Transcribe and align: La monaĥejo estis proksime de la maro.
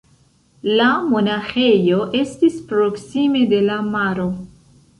La 0.79 0.87
monaĥejo 1.09 2.01
estis 2.21 2.57
proksime 2.73 3.45
de 3.55 3.63
la 3.69 3.79
maro. 3.95 4.27